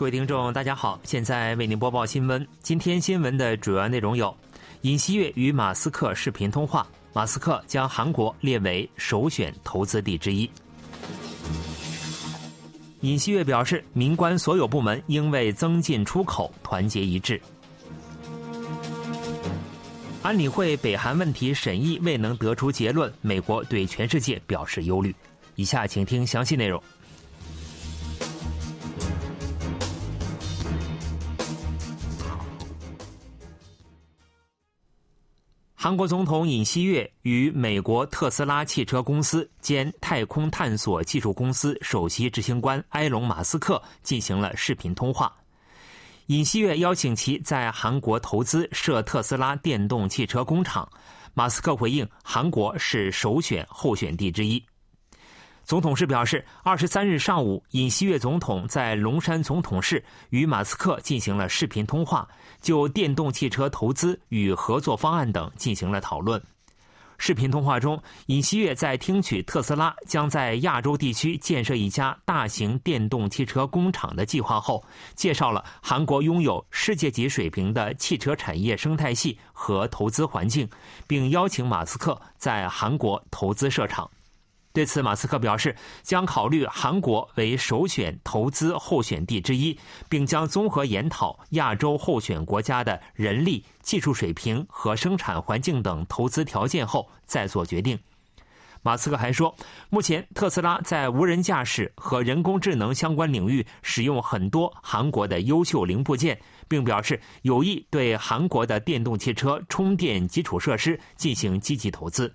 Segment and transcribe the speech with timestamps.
[0.00, 2.48] 各位听众，大家好，现在为您播报新闻。
[2.62, 4.34] 今天新闻的主要内容有：
[4.80, 10.50] 尹锡悦与马斯克视频通话，马斯克将韩国列为首选投资地之一。
[13.02, 17.38] 尹锡悦表示，民关所有部门应为增进出口团结一致。
[20.22, 25.14] 安理会北韩问题审议未能得出结论，美国对全世界表示忧虑。
[25.56, 26.82] 以下请听详细内容。
[35.90, 45.34] 韩国总统尹锡悦与美国特斯拉汽车公司兼太空探索技术公司首席执行官埃隆·马斯克进行了视频通话。
[46.26, 50.88] 尹锡悦邀请其在韩国投资设特斯拉电动汽车工厂。
[51.34, 54.62] 马斯克回应，韩国是首选候选地之一。
[55.70, 62.26] 总统室表示，二十三日上午，尹锡悦总统在龙山总统室与马斯克进行了视频通话，
[62.60, 66.42] 就电动汽车投资与合作方案等进行了讨论。
[67.18, 74.84] 视频通话中，尹锡悦在听取特斯拉将在亚洲地区建设一家大型电动汽车工厂的计划后，
[75.14, 80.68] 介绍了韩国拥有世界级水平的汽车产业生态系和投资环境，
[81.06, 84.10] 并邀请马斯克在韩国投资设厂。
[84.72, 89.76] 对此，马斯克表示将考虑韩国为首选投资候选地之一，
[90.08, 97.98] 并将综合研讨亚洲候选国家的人力、技术水平和生产环境等投资条件后再做决定。
[98.82, 99.52] 马斯克还说，
[99.88, 112.32] 目前特斯拉在无人驾驶和人工智能相关领域使用很多韩国的优秀零部件，并表示有意对韩国的电动汽车充电基础设施进行积极投资。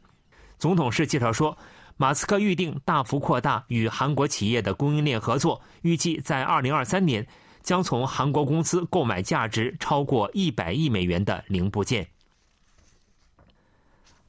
[0.60, 1.58] 总统室介绍说。
[1.98, 7.26] 马斯克预定大幅扩大与韩国企业的供应链合作，预计在二零二三年
[7.64, 12.06] 将从韩国公司购买价值超过一百亿美元的零部件。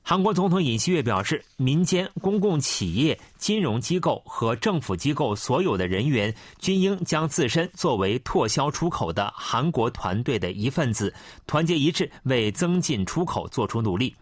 [0.09, 11.13] 韩国总统尹锡悦表示，民间、公共企业、金融机构和政府机构所有的人员均应将自身作为拓销出口的韩国团队的一份子，
[11.49, 14.15] 团结一致，为增进出口做出努力。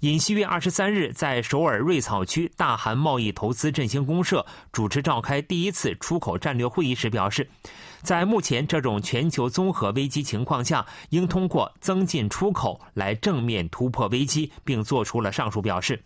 [0.00, 7.46] 尹锡悦二十三日在首尔瑞草区大韩贸易投资振兴公社主持召开第一次出口战略会议时表示，
[8.00, 16.02] 在目前这种全球综合危机情况下，应通过增进出口来正面突破危机，并作出了上述表示。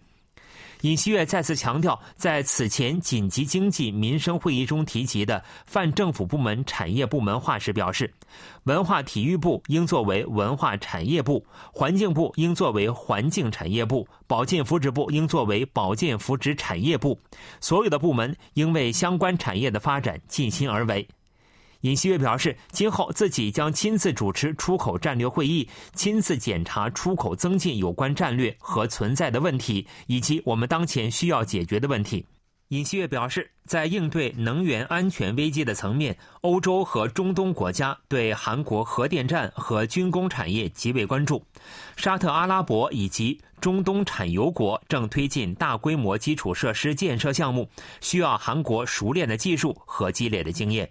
[0.82, 8.12] 尹锡悦再次强调，在此前紧急经济民生会议中提及的泛政府部门产业部门化时表示，
[8.64, 17.18] 文化体育部应作为文化产业部，环境部应作为环境产业部，保健福祉部应作为保健福祉产业部，
[17.60, 21.06] 所有的部门应为相关产业的发展尽心而为。
[21.84, 32.24] 尹锡悦表示，今后自己将亲自主持出口战略会议，亲自检查出口增进有关战略和存在的问题，以及我们当前需要解决的问题。
[32.68, 41.44] 尹锡悦表示，在应对能源安全危机的层面，欧洲和中东国家对韩国核电站和军工产业极为关注。
[41.96, 47.68] 沙特阿拉伯以及中东产油国正推进大规模基础设施建设项目，
[48.00, 50.90] 需要韩国熟练的技术和积累的经验。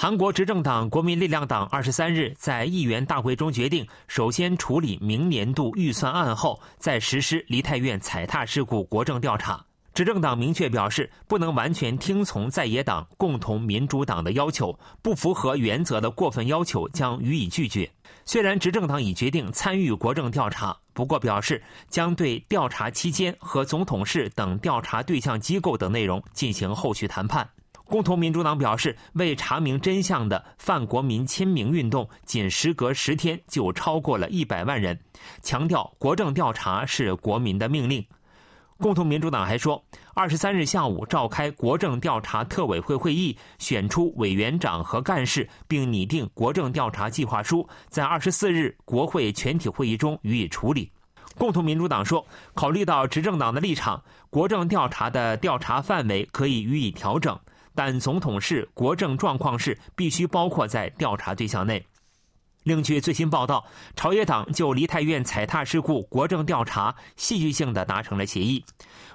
[0.00, 9.60] 韩国执政党国民力量党二十三日在议员大会中决定，首先处理明年度预算案后，再实施梨泰院踩踏事故国政调查。
[9.92, 17.90] 执政党明确表示，不能完全听从在野党共同民主党的要求，不符合原则的过分要求将予以拒绝。
[18.24, 27.50] 虽然执政党已决定参与国政调查，不过表示将对调查期间和总统室等调查对象机构等内容进行后续谈判。
[27.88, 35.00] 共同民主党表示，为查明真相的泛国民签名运动，仅时隔十天就超过了一百万人，
[35.42, 38.04] 强调国政调查是国民的命令。
[38.76, 39.82] 共同民主党还说，
[40.12, 50.92] 二十三日下午召开国政调查特委会会议，选出委员长和干事，并拟定国政调查计划书，在二十四日国会全体会议中予以处理。
[51.38, 57.36] 共同民主党说，考虑到执政党的立场，国政调查的调查范围可以予以调整。
[57.78, 61.80] 但总统室国政状况是必须包括在调查对象内。
[62.64, 63.64] 另据最新报道，
[63.94, 68.64] 朝野党就梨泰院踩踏事故国政调查戏剧性的达成了协议。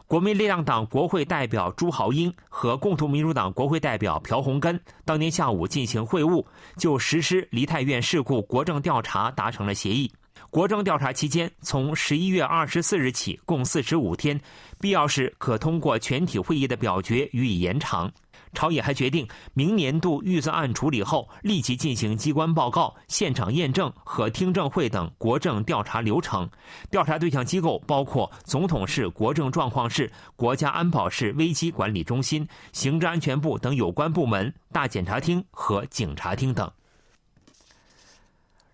[0.07, 6.45] 国民力量党国会代表朱豪英和共同民主党国会代表朴洪根当天下午进行会晤，
[6.77, 10.10] 就实施梨泰院事故国政调查达成了协议。
[10.50, 14.39] 国政调查期间，从十一月二十四日起共四十五天，
[14.80, 18.10] 必要时可通过全体会议的表决予以延长。
[18.53, 26.50] 朝野还决定，明年度预算案处理后，立即进行机关报告、现场验证和听证会等国政调查流程。
[26.89, 36.71] 调查对象机构包括总统室国政状况室、国家安保室危机管理中心、行政安全部等有关部门、大检察厅和警察厅等。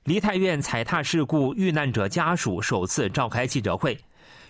[0.04, 3.98] 梨泰院踩踏事故遇难者家属首次召开记者会。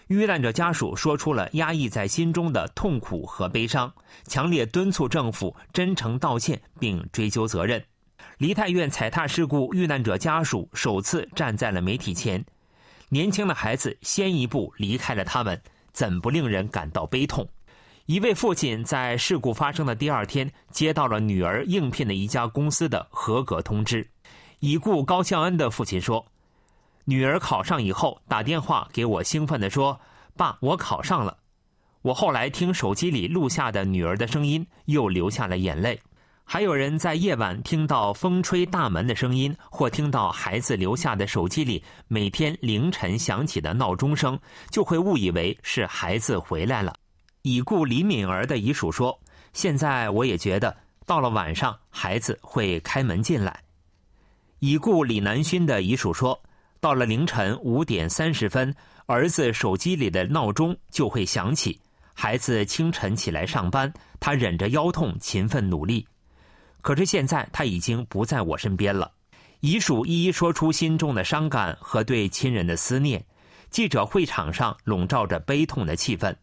[0.09, 3.93] 遇难者家属说出了压抑在心中的痛苦和悲伤，
[4.25, 7.83] 强烈敦促政府真诚道歉并追究责任。
[8.39, 12.43] 梨泰院踩踏事故遇难者家属首次站在了媒体前，
[13.09, 15.61] 年轻的孩子先一步离开了他们，
[15.93, 17.47] 怎不令人感到悲痛？
[18.07, 24.09] 一位父亲在事故发生的第二天接到了女儿应聘的一家公司的合格通知。
[24.57, 26.25] 已故高孝恩的父亲说。
[27.09, 29.99] 女儿考上以后，打电话给我，兴奋地说
[30.37, 31.35] ：“爸，我考上了。”
[32.03, 35.99] 我后来听手机里录下的女儿的声音，又流下了眼泪。
[36.45, 44.39] 还有人在夜晚听到风吹大门的声音，或听到孩子留下的手机里每天凌晨响起的闹钟声，
[44.69, 46.93] 就会误以为是孩子回来了。
[47.41, 49.19] 已故李敏儿的遗属说
[49.51, 50.77] ：“现在我也觉得，
[51.07, 53.63] 到了晚上，孩子会开门进来。”
[54.59, 56.39] 已故李南勋的遗属说。
[56.79, 58.73] 到了凌晨五点三十分，
[59.05, 61.79] 儿子手机里的闹钟就会响起。
[62.13, 66.05] 孩子清晨起来上班，他忍着腰痛勤奋努力。
[66.81, 69.11] 可是现在他已经不在我身边了。
[69.59, 73.23] 遗属一一说出心中的伤感和对亲人的思念。
[73.69, 76.33] 记者会场上笼罩着悲痛的气氛。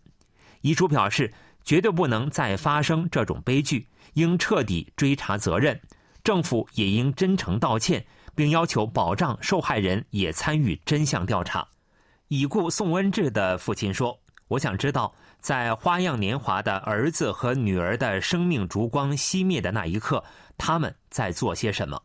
[0.60, 1.32] 遗嘱表示，
[1.64, 5.80] 绝对不能再发生这种悲剧，应彻底追查责任，
[6.22, 8.04] 政府也应真诚道歉。
[8.36, 11.66] 并要求保障受害人也参与真相调查。
[12.28, 14.16] 已故宋恩智的父亲说
[14.48, 20.22] ：“我想知道，在花样年华的儿子和女儿的生命烛光熄灭的那一刻，
[20.58, 22.00] 他们在做些什么？”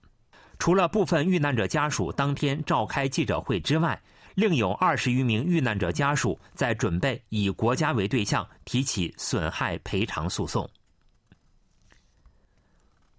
[0.58, 4.00] 除了部分遇难者家属当天召开记者会之外，
[4.36, 10.70] 另有二十余名遇难者家属在准备以国家为对象提起损害赔偿诉讼。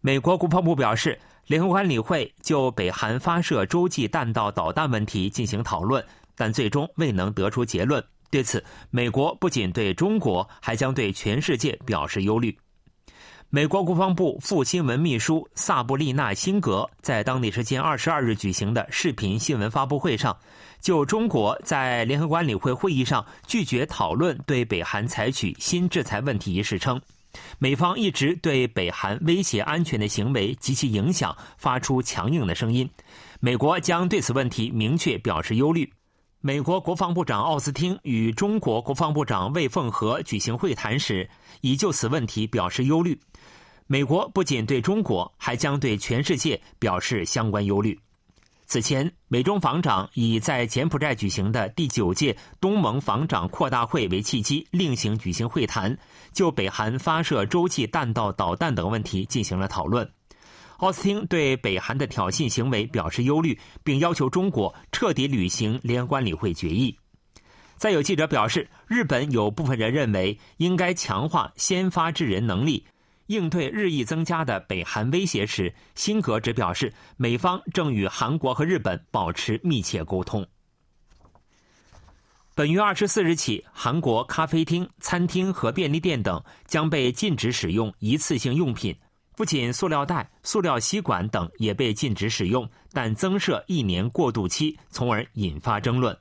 [0.00, 1.18] 美国国防部表示。
[1.52, 6.02] 联合国安理会就北韩发射洲际弹道导弹问题进行讨论，
[6.34, 8.02] 但最终未能得出结论。
[8.30, 12.56] 对此，美国不仅对中国，还将对全世界表示忧虑。
[13.50, 20.34] 美国国防部副新闻秘书萨布丽娜·辛格在当地时间二十二日举行的视频新闻发布会上，
[20.80, 26.98] 就中国在联合国安理会会议上拒绝讨论对北韩采取新制裁问题一事称。
[27.58, 32.88] 美方一直对北韩威胁安全的行为及其影响发出强硬的声音，
[33.40, 35.92] 美国将对此问题明确表示忧虑。
[36.40, 41.30] 美国国防部长奥斯汀与中国国防部长魏凤和举行会谈时，
[41.60, 43.18] 已就此问题表示忧虑。
[43.86, 47.98] 美国不仅对中国，还将对全世界表示相关忧虑。
[48.72, 55.94] 此前，美中防长以在柬埔寨举行的第九届东盟防长扩大会为契机，另行举行会谈，
[56.32, 60.10] 就北韩发射洲际弹道导弹等问题进行了讨论。
[60.78, 66.98] 奥斯汀对北韩的挑衅行为表示忧虑，并要求中国彻底履行联合国安理会决议。
[67.76, 72.86] 再有记者表示，日本有部分人认为应该强化先发制人能力。
[73.32, 80.46] 应对日益增加的北韩威胁时，辛格只表示，美方正与韩国和日本保持密切沟通。
[82.54, 88.94] 本月二十四日起，韩国咖啡厅、餐厅和便利店等将被禁止使用一次性用品，
[89.34, 96.14] 不仅塑料袋、塑料吸管等也被禁止使用，但增设一年过渡期，从而引发争论。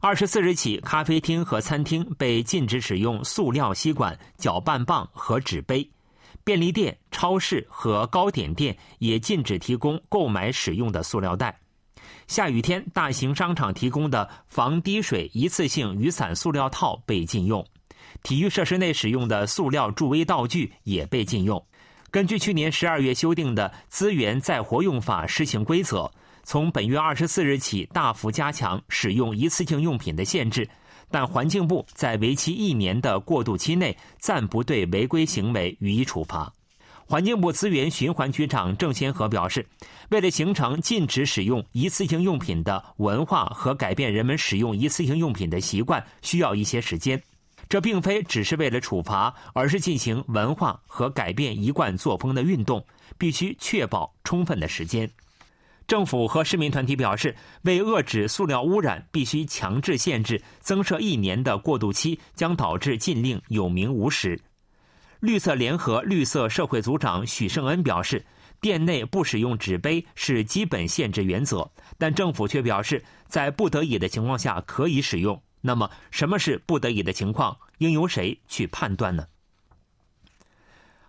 [0.00, 5.86] 二十四日起，咖啡厅和餐厅被禁止使用塑料吸管、搅拌棒和纸杯。
[6.44, 11.58] 便利店、超市和糕点店也禁止提供购买使用的塑料袋。
[12.26, 17.66] 下雨天，大型商场提供的防滴水一次性雨伞塑料套被禁用。
[18.22, 21.66] 体育设施内使用的塑料助威道具也被禁用。
[22.10, 26.10] 根据去年十二月修订的资源再活用法施行规则，
[26.44, 30.68] 从本月二十四日起大幅加强使用一次性用品的限制。
[31.14, 36.52] 但环境部在为期一年的过渡期内暂不对违规行为予以处罚。
[37.06, 39.64] 环境部资源循环局长郑先和表示，
[40.10, 47.22] 为了形成禁止使用一次性用品的文化和改变人们使用一次性用品的习惯，需要一些时间。
[47.68, 52.84] 这并非只是为了处罚，而是进行文化和改变一贯作风的运动，
[53.16, 55.08] 必须确保充分的时间。
[55.86, 64.40] 政府和市民团体表示，为遏制塑料污染，必须强制限制，增设一年的过渡期将导致禁令有名无实。
[65.20, 68.24] 绿色联合绿色社会组长许胜恩表示，
[68.60, 75.40] 店内不使用纸杯是基本限制原则，但政府却表示，在不得已的情况下可以使用。
[75.60, 77.56] 那么，什么是不得已的情况？
[77.78, 79.26] 应由谁去判断呢？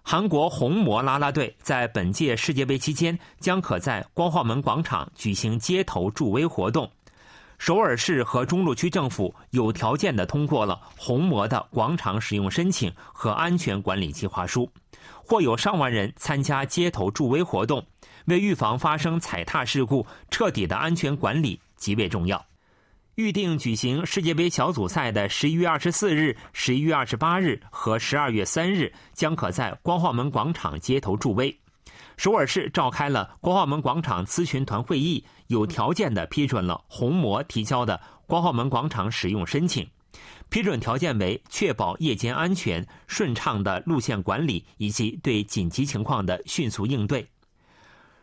[0.08, 6.88] 韩国红魔啦啦队在本届世界杯期间将可在光化门广场举行街头助威活动。
[7.58, 14.70] 首尔市和中路区政府有条件的通过了红魔的广场使用申请和安全管理计划书，
[15.26, 17.84] 或有上万人参加街头助威活动。
[18.26, 22.46] 为预防发生踩踏事故，彻底的安全管理极为重要。
[23.16, 31.58] 预定举行世界杯小组赛的十一月二十四日、十一月二十八日和十二月三日，将可在光化门广场街头助威。
[32.18, 39.88] 首尔市召开了光化门广场咨询团会议，有条件的批准了红魔提交的光化门广场使用申请。
[40.50, 47.26] 批准条件为确保夜间安全、顺畅的路线管理以及对紧急情况的迅速应对。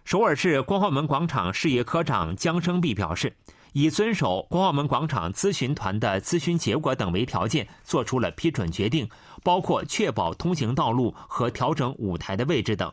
[0.04, 3.34] 首尔市光化门广场事业科长姜生弼表示。
[3.72, 9.08] 以遵守光澳门广场咨询团的咨询结果等为条件，做出了批准决定，
[9.42, 12.92] 包括确保通行道路和调整舞台的位置等。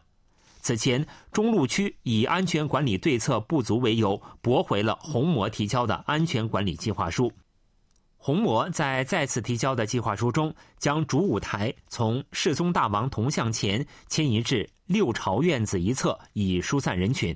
[0.62, 7.32] 此前，中路区以安全管理对策不足为由，驳回了红魔提交的安全管理计划书。
[8.18, 17.34] 红魔在再次提交的计划书中，将主舞台从世宗大王铜像前迁移至六朝院子一侧，以疏散人群。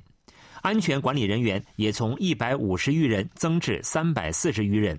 [0.64, 4.98] 安全管理人员也从一百五十余人增至三百四十余人。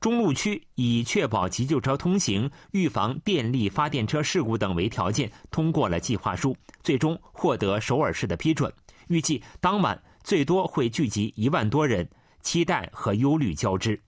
[0.00, 8.72] 中路区以确保急救车通行、预防电力发电车事故等为条件，通过了计划书，最终获得首尔市的批准。
[9.08, 12.08] 预计当晚最多会聚集一万多人，
[12.40, 14.00] 期待和忧虑交织。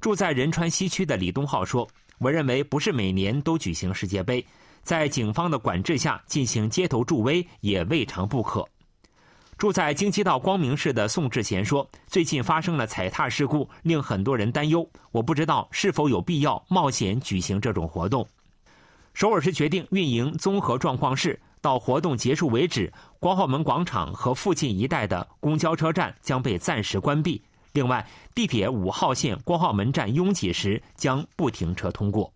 [0.00, 1.86] 住在仁川西区的李东浩说
[2.18, 4.42] ：“我认为不是每年都举行世界杯，
[4.82, 8.66] 在警方的管制下进行街头助威也未尝不可。”
[9.60, 14.88] 住在京畿道光明市的宋志贤说：“最近发生了踩踏事故，令很多人担忧。
[15.12, 18.26] 我不知道是否有必要冒险举行这种活动。”
[19.12, 27.42] 首尔市决定运营综合状况室，到活动结束为止，光化门广场和附近一带的公交车站将被暂时关闭。
[27.74, 32.32] 另外，地铁五号线光化门站拥挤时将不停车通过。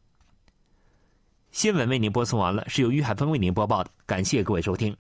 [1.53, 4.95] 新闻为您播送完了，是由于海峰为您播报的，感谢各位收听。